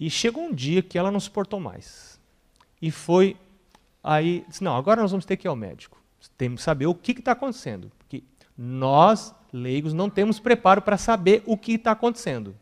[0.00, 2.18] E chegou um dia que ela não suportou mais
[2.80, 3.36] e foi
[4.10, 6.02] Aí disse: não, agora nós vamos ter que ir ao médico.
[6.38, 7.92] Temos que saber o que está acontecendo.
[7.98, 8.24] Porque
[8.56, 12.56] nós, leigos, não temos preparo para saber o que está acontecendo.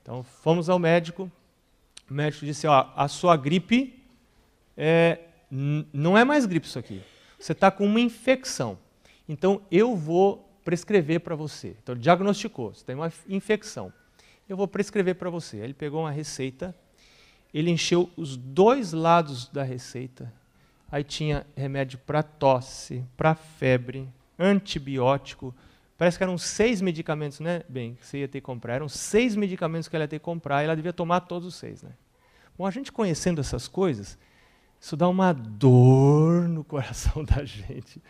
[0.00, 1.30] Então fomos ao médico.
[2.10, 4.02] O médico disse: ó, a sua gripe
[4.74, 5.20] é,
[5.92, 7.02] não é mais gripe isso aqui.
[7.38, 8.78] Você está com uma infecção.
[9.28, 11.76] Então eu vou prescrever para você.
[11.82, 13.92] Então diagnosticou, você tem uma infecção.
[14.48, 15.58] Eu vou prescrever para você.
[15.58, 16.74] Ele pegou uma receita
[17.58, 20.32] ele encheu os dois lados da receita.
[20.90, 25.54] Aí tinha remédio para tosse, para febre, antibiótico.
[25.96, 27.62] Parece que eram seis medicamentos, né?
[27.68, 28.74] Bem, que você ia ter que comprar.
[28.74, 31.56] Eram seis medicamentos que ela ia ter que comprar e ela devia tomar todos os
[31.56, 31.90] seis, né?
[32.56, 34.16] Bom, a gente conhecendo essas coisas,
[34.80, 38.00] isso dá uma dor no coração da gente.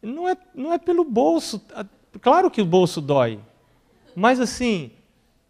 [0.00, 1.60] Não é, não é pelo bolso.
[2.20, 3.40] Claro que o bolso dói.
[4.14, 4.92] Mas, assim,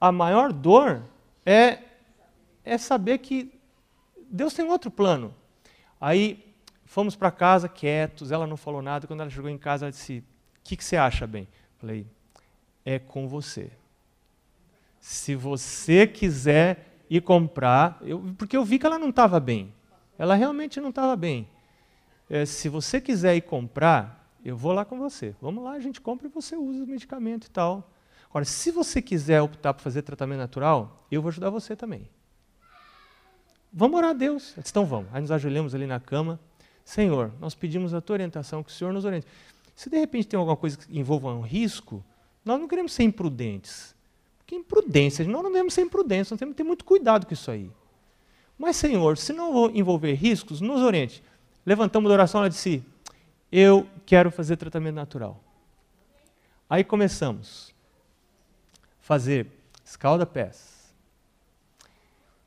[0.00, 1.02] a maior dor
[1.44, 1.78] é
[2.64, 3.52] é saber que
[4.30, 5.34] Deus tem outro plano.
[6.00, 9.06] Aí fomos para casa quietos, ela não falou nada.
[9.06, 10.24] Quando ela chegou em casa, ela disse: O
[10.64, 11.46] que, que você acha, bem?
[11.78, 12.06] Falei:
[12.84, 13.70] É com você.
[15.00, 19.72] Se você quiser ir comprar, eu, porque eu vi que ela não estava bem.
[20.18, 21.48] Ela realmente não estava bem.
[22.28, 25.34] É, se você quiser ir comprar, eu vou lá com você.
[25.40, 27.90] Vamos lá, a gente compra e você usa o medicamento e tal.
[28.30, 32.08] Agora, se você quiser optar por fazer tratamento natural, eu vou ajudar você também.
[33.76, 34.54] Vamos orar a Deus.
[34.56, 35.08] Então vamos.
[35.12, 36.38] Aí nos ajoelhamos ali na cama.
[36.84, 39.26] Senhor, nós pedimos a tua orientação, que o Senhor nos oriente.
[39.74, 42.04] Se de repente tem alguma coisa que envolva um risco,
[42.44, 43.92] nós não queremos ser imprudentes.
[44.38, 47.50] Porque imprudência, nós não devemos ser imprudentes, nós temos que ter muito cuidado com isso
[47.50, 47.68] aí.
[48.56, 51.20] Mas, Senhor, se não envolver riscos, nos oriente.
[51.66, 52.84] Levantamos a oração, ela disse:
[53.50, 55.42] Eu quero fazer tratamento natural.
[56.70, 57.74] Aí começamos.
[59.00, 59.48] Fazer
[59.84, 60.94] escalda-pés,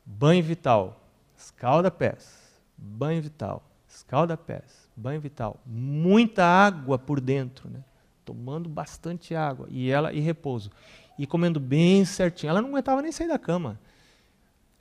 [0.04, 1.00] banho vital,
[1.48, 7.82] escalda pés, banho vital, escalda pés, banho vital, muita água por dentro, né?
[8.24, 10.70] tomando bastante água, e ela e repouso,
[11.18, 12.50] e comendo bem certinho.
[12.50, 13.80] Ela não aguentava nem sair da cama.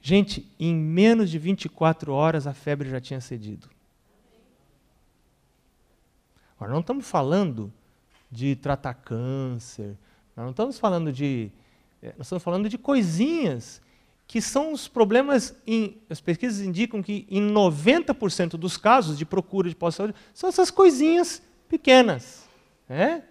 [0.02, 3.70] Gente, em menos de 24 horas a febre já tinha cedido.
[6.58, 7.72] Agora, não estamos falando
[8.30, 9.98] de tratar câncer,
[10.36, 11.50] nós não estamos falando de.
[12.04, 13.82] Eh, nós estamos falando de coisinhas
[14.28, 19.70] que são os problemas, em, as pesquisas indicam que em 90% dos casos de procura
[19.70, 22.44] de pós-saúde são essas coisinhas pequenas.
[22.90, 23.24] Né?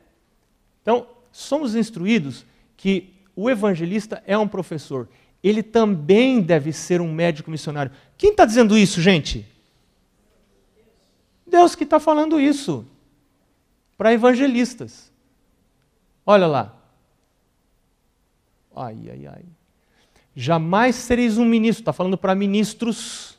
[0.80, 2.46] Então, somos instruídos
[2.78, 5.06] que o evangelista é um professor.
[5.42, 7.92] Ele também deve ser um médico missionário.
[8.16, 9.46] Quem está dizendo isso, gente?
[11.46, 12.86] Deus que está falando isso
[13.98, 15.12] para evangelistas.
[16.24, 16.74] Olha lá.
[18.74, 19.44] Ai, ai, ai.
[20.38, 23.38] Jamais sereis um ministro, está falando para ministros,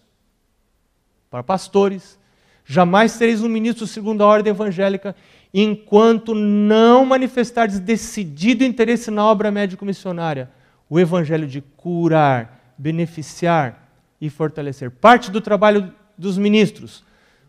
[1.29, 2.17] para pastores.
[2.65, 5.15] Jamais sereis um ministro segundo a ordem evangélica,
[5.53, 10.49] enquanto não manifestardes decidido interesse na obra médico-missionária,
[10.89, 14.89] o evangelho de curar, beneficiar e fortalecer.
[14.89, 17.03] Parte do trabalho dos ministros.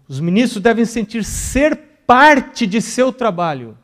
[0.06, 1.74] Os ministros devem sentir ser
[2.06, 3.78] parte de seu trabalho,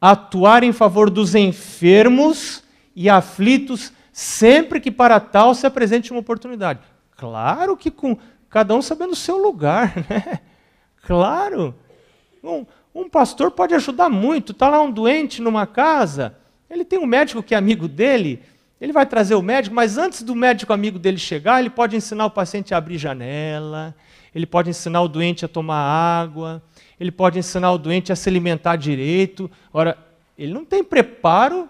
[0.00, 2.64] atuar em favor dos enfermos
[2.96, 6.80] e aflitos sempre que para tal se apresente uma oportunidade.
[7.16, 8.18] Claro que com
[8.50, 10.40] cada um sabendo o seu lugar, né?
[11.06, 11.72] Claro.
[12.42, 14.50] Um, um pastor pode ajudar muito.
[14.50, 16.34] Está lá um doente numa casa,
[16.68, 18.42] ele tem um médico que é amigo dele,
[18.80, 22.26] ele vai trazer o médico, mas antes do médico amigo dele chegar, ele pode ensinar
[22.26, 23.94] o paciente a abrir janela,
[24.34, 26.60] ele pode ensinar o doente a tomar água,
[26.98, 29.48] ele pode ensinar o doente a se alimentar direito.
[29.72, 29.96] Ora,
[30.36, 31.68] ele não tem preparo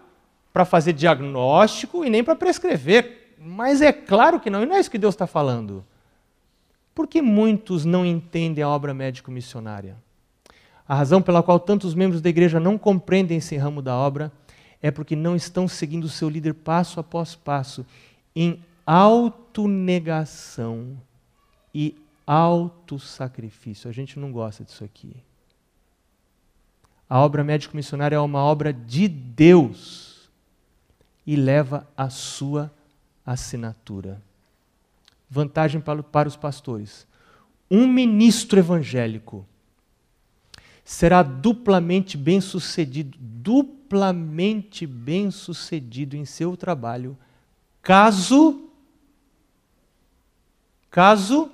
[0.53, 3.35] para fazer diagnóstico e nem para prescrever.
[3.39, 5.85] Mas é claro que não, e não é isso que Deus está falando.
[6.95, 9.97] Por que muitos não entendem a obra médico-missionária?
[10.89, 14.33] A razão pela qual tantos membros da igreja não compreendem esse ramo da obra
[14.83, 17.87] é porque não estão seguindo o seu líder passo após passo
[18.35, 20.97] em autonegação
[21.75, 21.95] e
[22.27, 23.89] autossacrifício.
[23.89, 25.15] A gente não gosta disso aqui.
[27.09, 30.08] A obra médico-missionária é uma obra de Deus
[31.29, 32.73] e leva a sua
[33.23, 34.23] assinatura.
[35.29, 37.07] Vantagem para, os pastores:
[37.71, 39.47] um ministro evangélico
[40.83, 47.15] será duplamente bem-sucedido, duplamente bem-sucedido em seu trabalho,
[47.83, 48.67] caso
[50.91, 51.53] caso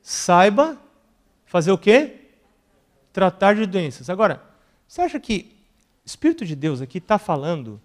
[0.00, 0.80] saiba
[1.46, 2.28] fazer o quê?
[3.12, 4.08] Tratar de doenças.
[4.08, 4.40] Agora,
[4.86, 5.52] você acha que
[6.04, 7.80] o Espírito de Deus aqui está falando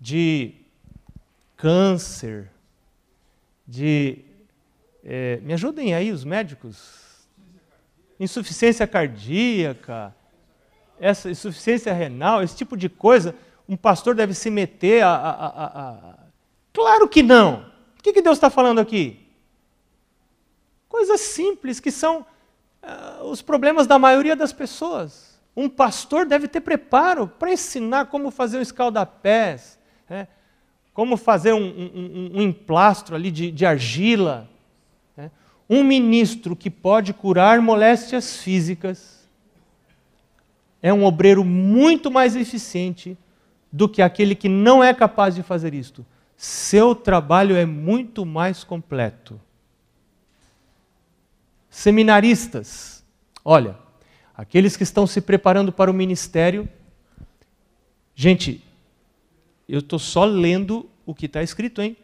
[0.00, 0.54] de
[1.56, 2.50] câncer,
[3.66, 4.24] de.
[5.04, 7.06] É, me ajudem aí, os médicos.
[8.20, 10.14] Insuficiência cardíaca,
[10.98, 13.34] essa insuficiência renal, esse tipo de coisa,
[13.68, 15.14] um pastor deve se meter a.
[15.14, 16.18] a, a, a...
[16.72, 17.66] Claro que não!
[17.98, 19.28] O que, que Deus está falando aqui?
[20.88, 22.24] Coisas simples que são
[22.82, 25.38] uh, os problemas da maioria das pessoas.
[25.56, 30.28] Um pastor deve ter preparo para ensinar como fazer um escaldapés, né?
[30.92, 34.48] como fazer um, um, um emplastro ali de, de argila.
[35.16, 35.30] Né?
[35.70, 39.18] Um ministro que pode curar moléstias físicas
[40.82, 43.16] é um obreiro muito mais eficiente
[43.70, 46.04] do que aquele que não é capaz de fazer isto.
[46.36, 49.40] Seu trabalho é muito mais completo.
[51.68, 53.04] Seminaristas,
[53.44, 53.76] olha,
[54.36, 56.68] aqueles que estão se preparando para o ministério,
[58.14, 58.64] gente,
[59.68, 61.96] eu estou só lendo o que está escrito, hein?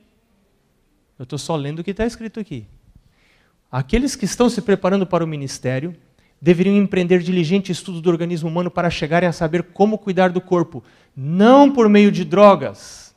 [1.18, 2.66] Eu estou só lendo o que está escrito aqui.
[3.70, 5.96] Aqueles que estão se preparando para o ministério
[6.40, 10.85] deveriam empreender diligente estudo do organismo humano para chegarem a saber como cuidar do corpo,
[11.16, 13.14] não por meio de drogas,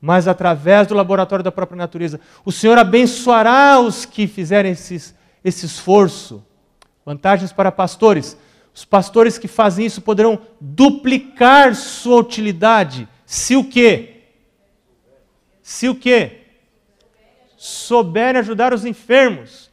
[0.00, 2.20] mas através do laboratório da própria natureza.
[2.44, 6.44] O Senhor abençoará os que fizerem esses, esse esforço.
[7.06, 8.36] Vantagens para pastores.
[8.74, 14.20] Os pastores que fazem isso poderão duplicar sua utilidade se o quê?
[15.60, 16.42] Se o quê?
[17.56, 19.72] Souberem ajudar os enfermos.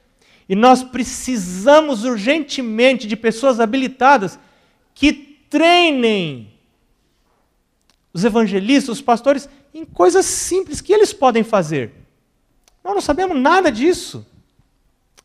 [0.50, 4.40] E nós precisamos urgentemente de pessoas habilitadas
[4.96, 5.14] que
[5.48, 6.52] treinem
[8.12, 11.92] os evangelistas, os pastores, em coisas simples que eles podem fazer.
[12.84, 14.26] Nós não sabemos nada disso.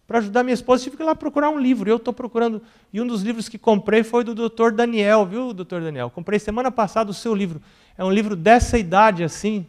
[0.06, 1.90] Para ajudar minha esposa, tive que ir lá procurar um livro.
[1.90, 2.62] Eu estou procurando.
[2.92, 4.70] E um dos livros que comprei foi do Dr.
[4.72, 5.80] Daniel, viu, Dr.
[5.80, 6.10] Daniel?
[6.10, 7.60] Comprei semana passada o seu livro.
[7.98, 9.66] É um livro dessa idade, assim.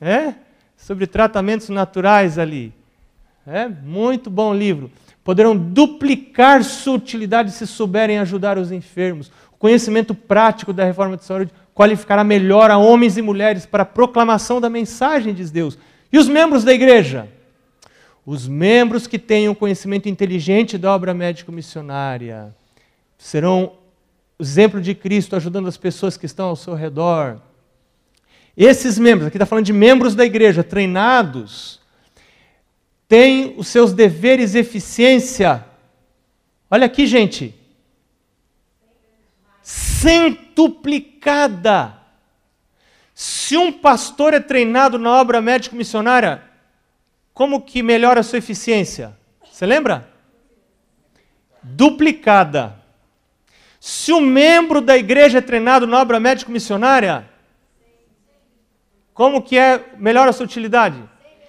[0.00, 0.34] É?
[0.76, 2.72] Sobre tratamentos naturais ali.
[3.44, 3.66] É?
[3.66, 4.92] Muito bom livro.
[5.24, 9.28] Poderão duplicar sua utilidade se souberem ajudar os enfermos.
[9.52, 13.86] O conhecimento prático da reforma de saúde qualificará melhor a homens e mulheres para a
[13.86, 15.76] proclamação da mensagem de Deus.
[16.12, 17.28] E os membros da igreja?
[18.30, 22.54] Os membros que tenham conhecimento inteligente da obra médico-missionária
[23.16, 23.72] serão
[24.38, 27.40] exemplo de Cristo ajudando as pessoas que estão ao seu redor.
[28.54, 31.80] Esses membros, aqui está falando de membros da igreja, treinados,
[33.08, 35.64] têm os seus deveres eficiência.
[36.70, 37.54] Olha aqui, gente.
[39.62, 41.94] Centuplicada.
[43.14, 46.46] Se um pastor é treinado na obra médico-missionária,
[47.38, 49.16] como que melhora a sua eficiência?
[49.48, 50.08] Você lembra?
[51.62, 52.74] Duplicada.
[53.78, 57.30] Se um membro da igreja é treinado na obra médico-missionária,
[59.14, 61.00] como que é melhora a sua utilidade?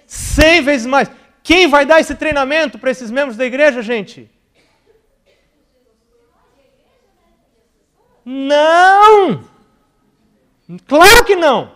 [0.06, 1.10] Cem vezes mais.
[1.42, 4.30] Quem vai dar esse treinamento para esses membros da igreja, gente?
[8.24, 9.42] Não!
[10.86, 11.74] Claro que não!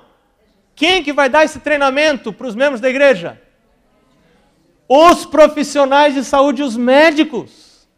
[0.76, 3.42] Quem que vai dar esse treinamento para os membros da igreja?
[4.88, 7.88] Os profissionais de saúde, os médicos.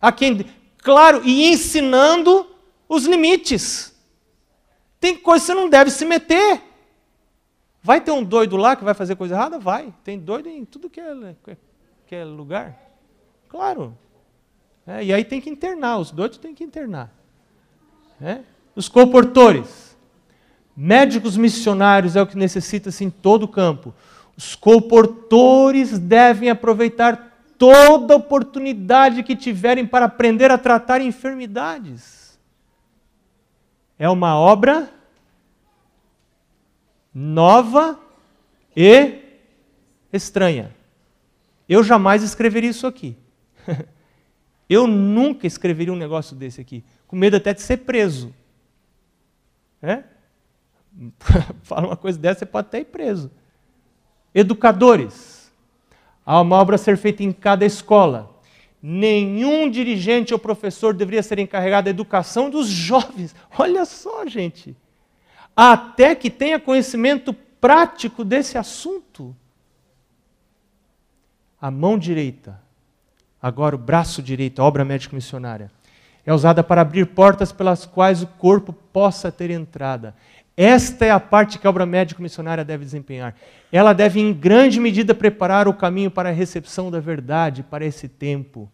[0.00, 0.46] A quem,
[0.78, 2.46] claro, e ensinando
[2.88, 3.94] os limites.
[4.98, 6.62] Tem coisa que você não deve se meter.
[7.82, 9.58] Vai ter um doido lá que vai fazer coisa errada?
[9.58, 9.94] Vai.
[10.04, 11.36] Tem doido em tudo que é,
[12.06, 12.78] que é lugar.
[13.48, 13.96] Claro.
[14.86, 17.12] É, e aí tem que internar, os doidos tem que internar.
[18.20, 18.40] É?
[18.74, 19.96] Os comportores.
[20.76, 23.94] Médicos missionários é o que necessita-se em todo o campo.
[24.40, 32.40] Os comportores devem aproveitar toda oportunidade que tiverem para aprender a tratar enfermidades.
[33.98, 34.90] É uma obra
[37.12, 38.00] nova
[38.74, 39.18] e
[40.10, 40.74] estranha.
[41.68, 43.18] Eu jamais escreveria isso aqui.
[44.70, 48.34] Eu nunca escreveria um negócio desse aqui, com medo até de ser preso.
[49.82, 50.02] É?
[51.60, 53.30] Fala uma coisa dessa, você pode até ir preso.
[54.34, 55.50] Educadores.
[56.24, 58.30] Há uma obra a ser feita em cada escola.
[58.82, 63.34] Nenhum dirigente ou professor deveria ser encarregado da educação dos jovens.
[63.58, 64.76] Olha só, gente
[65.62, 69.36] até que tenha conhecimento prático desse assunto.
[71.60, 72.58] A mão direita,
[73.40, 75.70] agora o braço direito, a obra médica missionária,
[76.24, 80.14] é usada para abrir portas pelas quais o corpo possa ter entrada.
[80.56, 83.34] Esta é a parte que a obra médico missionária deve desempenhar.
[83.72, 88.08] Ela deve, em grande medida, preparar o caminho para a recepção da verdade para esse
[88.08, 88.70] tempo.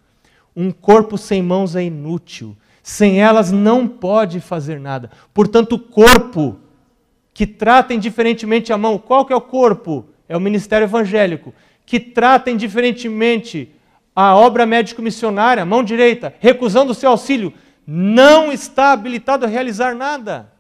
[0.55, 2.57] Um corpo sem mãos é inútil.
[2.83, 5.11] Sem elas não pode fazer nada.
[5.35, 6.59] Portanto, o corpo
[7.37, 8.97] que trata indiferentemente a mão.
[8.97, 10.07] Qual que é o corpo?
[10.27, 11.53] É o ministério evangélico.
[11.85, 13.74] Que trata indiferentemente
[14.14, 17.53] a obra médico-missionária, mão direita, recusando o seu auxílio,
[17.87, 20.51] não está habilitado a realizar nada.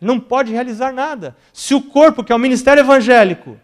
[0.00, 1.36] Não pode realizar nada.
[1.52, 3.58] Se o corpo, que é o ministério evangélico,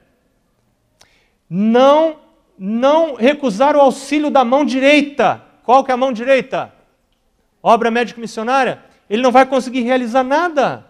[1.48, 2.20] não
[2.64, 6.72] não recusar o auxílio da mão direita, qual que é a mão direita?
[7.60, 8.80] Obra médico-missionária,
[9.10, 10.86] ele não vai conseguir realizar nada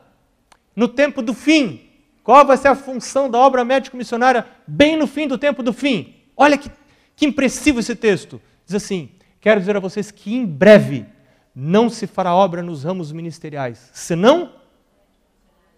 [0.76, 1.88] no tempo do fim.
[2.22, 6.14] Qual vai ser a função da obra médico-missionária bem no fim do tempo do fim?
[6.36, 6.70] Olha que,
[7.16, 8.40] que impressivo esse texto.
[8.66, 11.07] Diz assim: Quero dizer a vocês que em breve
[11.55, 14.53] não se fará obra nos ramos ministeriais, senão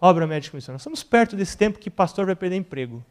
[0.05, 0.77] obra médico-missionária.
[0.79, 3.03] Estamos perto desse tempo que pastor vai perder emprego.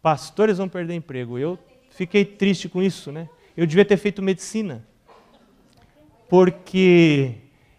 [0.00, 1.38] Pastores vão perder emprego.
[1.38, 1.58] Eu
[1.90, 3.28] fiquei triste com isso, né?
[3.54, 4.82] Eu devia ter feito medicina.
[6.30, 7.34] Porque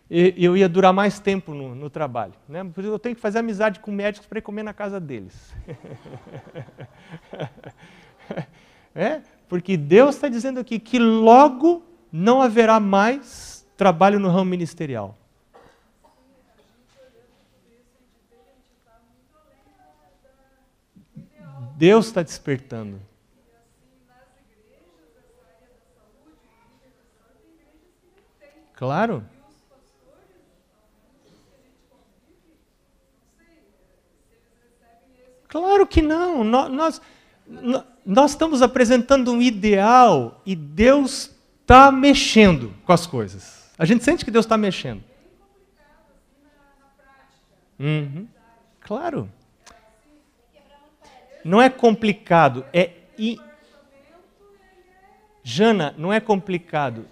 [0.09, 2.33] eu ia durar mais tempo no, no trabalho.
[2.47, 2.61] Né?
[2.77, 5.51] Eu tenho que fazer amizade com médicos para ir comer na casa deles.
[8.93, 9.21] é?
[9.49, 15.17] Porque Deus está dizendo aqui que logo não haverá mais trabalho no ramo ministerial.
[21.83, 22.97] Deus está despertando.
[28.73, 29.25] Claro.
[35.49, 36.41] Claro que não.
[36.45, 37.01] Nós,
[38.05, 43.69] nós estamos apresentando um ideal e Deus está mexendo com as coisas.
[43.77, 45.03] A gente sente que Deus está mexendo.
[47.77, 48.25] Uhum.
[48.79, 49.29] Claro.
[51.43, 52.91] Não é complicado, é.
[53.17, 53.39] I...
[55.43, 57.05] Jana, não é complicado.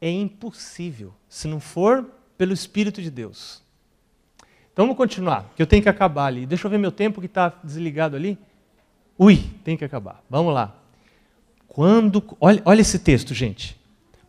[0.00, 2.04] É impossível, se não for
[2.36, 3.62] pelo Espírito de Deus.
[4.72, 6.46] Então vamos continuar, que eu tenho que acabar ali.
[6.46, 8.38] Deixa eu ver meu tempo que está desligado ali.
[9.18, 10.22] Ui, tem que acabar.
[10.28, 10.74] Vamos lá.
[11.68, 13.80] Quando, olha, olha esse texto, gente.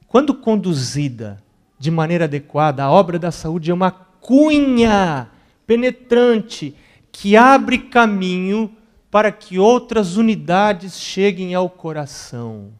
[0.08, 1.42] Quando conduzida
[1.80, 5.30] de maneira adequada, a obra da saúde é uma cunha
[5.66, 6.76] penetrante
[7.12, 8.76] que abre caminho
[9.14, 12.72] para que outras unidades cheguem ao coração.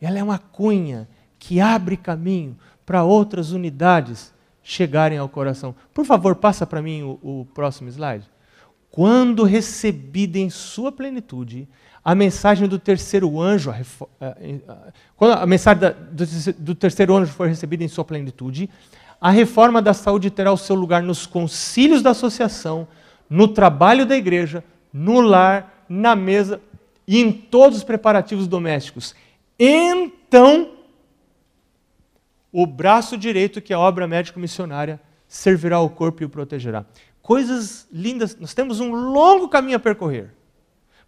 [0.00, 1.08] Ela é uma cunha
[1.38, 5.76] que abre caminho para outras unidades chegarem ao coração.
[5.94, 8.28] Por favor, passa para mim o, o próximo slide.
[8.90, 11.68] Quando recebida em sua plenitude,
[12.04, 13.72] a mensagem do terceiro anjo,
[15.16, 15.94] quando a mensagem
[16.58, 18.68] do terceiro anjo for recebida em sua plenitude,
[19.20, 22.88] a reforma da saúde terá o seu lugar nos concílios da associação,
[23.30, 24.64] no trabalho da igreja,
[24.98, 26.60] no lar, na mesa
[27.06, 29.14] e em todos os preparativos domésticos.
[29.58, 30.72] Então,
[32.52, 36.84] o braço direito, que é a obra médico-missionária, servirá ao corpo e o protegerá.
[37.22, 40.34] Coisas lindas, nós temos um longo caminho a percorrer,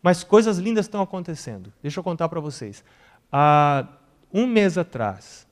[0.02, 1.72] mas coisas lindas estão acontecendo.
[1.82, 2.84] Deixa eu contar para vocês.
[3.32, 3.86] Há
[4.32, 5.46] um mês atrás,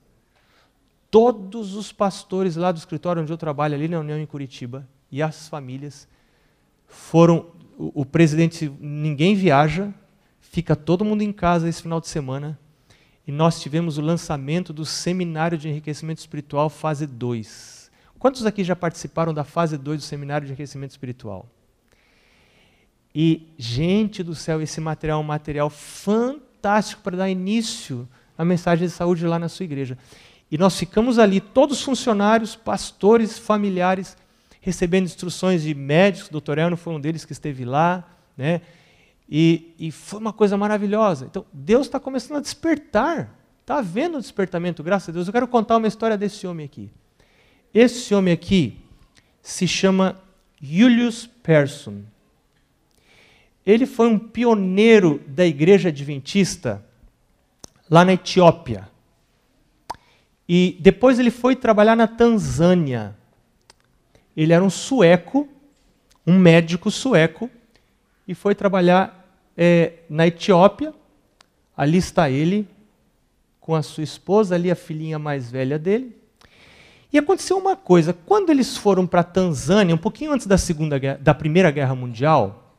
[1.11, 5.23] todos os pastores lá do escritório onde eu trabalho, ali na União em Curitiba, e
[5.23, 6.07] as famílias,
[6.87, 7.58] foram.
[7.79, 9.95] O, presidente, ninguém viaja,
[10.41, 12.59] fica todo mundo em casa esse final de semana.
[13.25, 17.89] E nós tivemos o lançamento do Seminário de Enriquecimento Espiritual, fase 2.
[18.19, 21.47] Quantos aqui já participaram da fase 2 do Seminário de Enriquecimento Espiritual?
[23.15, 28.89] E, gente do céu, esse material é um material fantástico para dar início à mensagem
[28.89, 29.97] de saúde lá na sua igreja.
[30.51, 34.17] E nós ficamos ali, todos funcionários, pastores, familiares,
[34.61, 38.05] recebendo instruções de médicos, o doutor Elno foi um deles que esteve lá,
[38.37, 38.61] né?
[39.29, 41.27] E, e foi uma coisa maravilhosa.
[41.27, 45.27] Então, Deus está começando a despertar, está havendo um despertamento, graças a Deus.
[45.27, 46.91] Eu quero contar uma história desse homem aqui.
[47.75, 48.79] Esse homem aqui
[49.43, 50.17] se chama
[50.61, 52.03] Julius Persson.
[53.67, 56.83] Ele foi um pioneiro da igreja adventista
[57.91, 58.89] lá na Etiópia.
[60.49, 63.15] E depois ele foi trabalhar na Tanzânia.
[64.39, 65.49] Ele era um sueco,
[66.25, 67.51] um médico sueco,
[68.27, 69.27] e foi trabalhar
[69.57, 70.95] é, na Etiópia.
[71.77, 72.67] Ali está ele,
[73.61, 76.17] com a sua esposa, ali a filhinha mais velha dele.
[77.13, 81.01] E aconteceu uma coisa: quando eles foram para a Tanzânia, um pouquinho antes da, segunda,
[81.19, 82.77] da Primeira Guerra Mundial,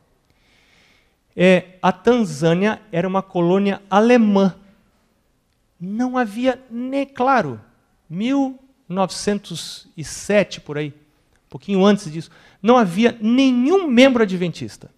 [1.36, 4.56] é, a Tanzânia era uma colônia alemã
[5.80, 7.58] não havia nem, claro,
[8.08, 10.92] 1907 por aí,
[11.50, 12.30] pouquinho antes disso,
[12.62, 14.90] não havia nenhum membro adventista.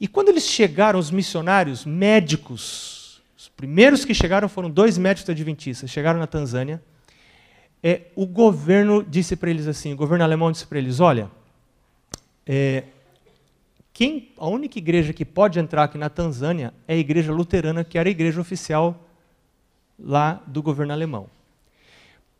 [0.00, 5.90] E quando eles chegaram, os missionários médicos, os primeiros que chegaram foram dois médicos adventistas,
[5.90, 6.82] chegaram na Tanzânia.
[7.82, 11.30] É, o governo disse para eles assim, o governo alemão disse para eles, olha,
[12.44, 12.84] é,
[13.92, 17.98] quem, a única igreja que pode entrar aqui na Tanzânia é a igreja luterana, que
[17.98, 19.04] era a igreja oficial
[19.98, 21.28] lá do governo alemão.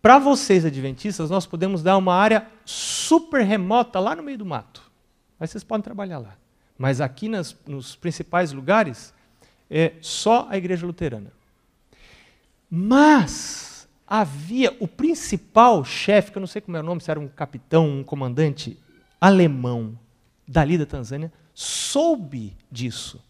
[0.00, 4.90] Para vocês adventistas, nós podemos dar uma área super remota lá no meio do mato.
[5.38, 6.36] Mas vocês podem trabalhar lá.
[6.76, 9.12] Mas aqui nas, nos principais lugares,
[9.68, 11.32] é só a igreja luterana.
[12.70, 17.18] Mas havia o principal chefe, que eu não sei como é o nome, se era
[17.18, 18.78] um capitão, um comandante
[19.20, 19.98] alemão
[20.46, 23.22] dali da Tanzânia, soube disso.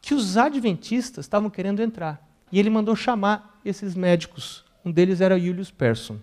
[0.00, 2.26] Que os adventistas estavam querendo entrar.
[2.52, 4.64] E ele mandou chamar esses médicos.
[4.84, 6.18] Um deles era Julius Persson.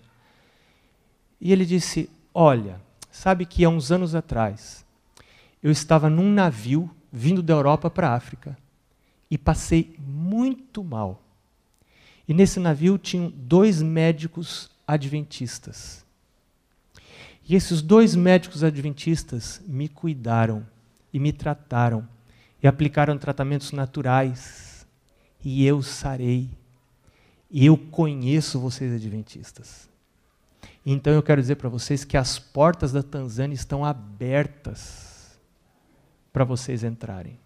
[1.40, 2.80] E ele disse: Olha,
[3.10, 4.84] sabe que há uns anos atrás
[5.62, 8.56] eu estava num navio vindo da Europa para a África
[9.30, 11.22] e passei muito mal.
[12.26, 16.04] E nesse navio tinham dois médicos adventistas.
[17.48, 20.66] E esses dois médicos adventistas me cuidaram
[21.12, 22.06] e me trataram
[22.62, 24.86] e aplicaram tratamentos naturais
[25.42, 26.57] e eu sarei.
[27.50, 29.88] Eu conheço vocês adventistas.
[30.84, 35.38] Então eu quero dizer para vocês que as portas da Tanzânia estão abertas
[36.32, 37.38] para vocês entrarem.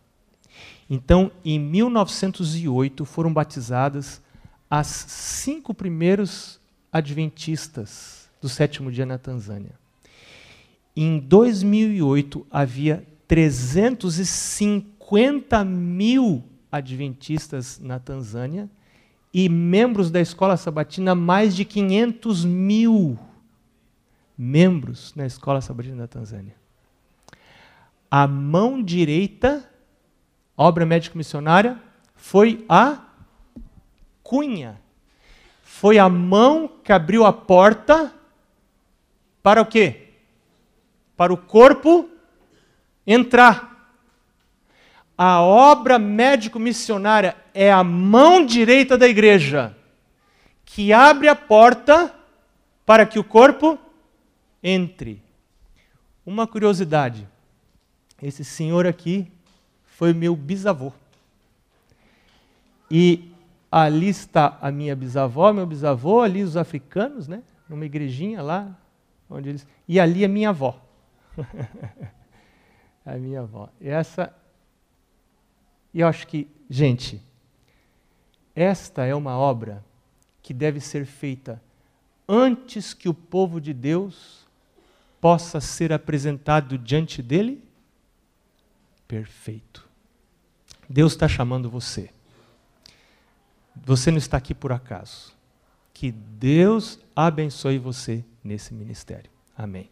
[0.89, 4.23] Então, em 1908 foram batizadas
[4.69, 6.61] as cinco primeiros
[6.93, 9.81] adventistas do sétimo dia na Tanzânia.
[10.95, 18.69] Em 2008 havia 350 mil adventistas na Tanzânia
[19.33, 23.19] e membros da escola sabatina, mais de 500 mil
[24.37, 26.55] membros na escola sabatina da Tanzânia.
[28.11, 29.69] A mão direita,
[30.57, 31.81] obra médico-missionária,
[32.15, 33.07] foi a
[34.23, 34.81] cunha.
[35.63, 38.13] Foi a mão que abriu a porta
[39.43, 40.11] para o quê?
[41.17, 42.09] Para o corpo
[43.07, 43.93] entrar.
[45.17, 49.77] A obra médico-missionária é a mão direita da igreja,
[50.65, 52.15] que abre a porta
[52.87, 53.79] para que o corpo
[54.63, 55.23] entre.
[56.25, 57.29] Uma curiosidade:
[58.21, 59.31] esse senhor aqui
[59.85, 60.93] foi meu bisavô.
[62.91, 63.31] E
[63.71, 67.43] ali está a minha bisavó, meu bisavô, ali os africanos, né?
[67.69, 68.77] Numa igrejinha lá,
[69.29, 69.67] onde eles.
[69.89, 70.81] E ali a minha avó.
[73.07, 73.69] a minha avó.
[73.81, 74.33] E essa
[75.93, 77.23] e eu acho que, gente,
[78.55, 79.85] esta é uma obra
[80.43, 81.63] que deve ser feita
[82.29, 84.47] antes que o povo de Deus
[85.21, 87.63] possa ser apresentado diante dele
[89.07, 89.89] perfeito.
[90.89, 92.11] Deus está chamando você.
[93.77, 95.33] Você não está aqui por acaso.
[95.95, 99.31] Que Deus abençoe você nesse ministério.
[99.57, 99.91] Amém.